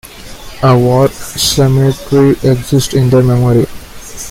[0.63, 3.67] A war cemetery exists in their memory.